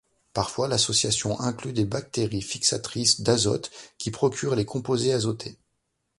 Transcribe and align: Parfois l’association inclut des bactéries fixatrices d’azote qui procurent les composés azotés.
Parfois 0.33 0.67
l’association 0.67 1.39
inclut 1.41 1.73
des 1.73 1.85
bactéries 1.85 2.41
fixatrices 2.41 3.21
d’azote 3.21 3.69
qui 3.99 4.09
procurent 4.09 4.55
les 4.55 4.65
composés 4.65 5.13
azotés. 5.13 5.59